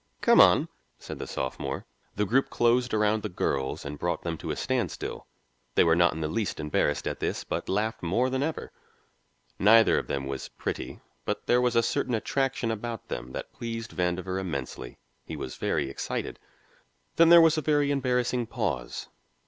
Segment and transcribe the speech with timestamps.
[0.21, 1.85] "Come on," said the sophomore.
[2.15, 5.27] The group closed around the girls and brought them to a standstill;
[5.75, 8.71] they were not in the least embarrassed at this, but laughed more than ever.
[9.59, 13.91] Neither of them was pretty, but there was a certain attraction about them that pleased
[13.95, 14.97] Vandover immensely.
[15.23, 16.39] He was very excited.
[17.17, 19.07] Then there was a very embarrassing pause.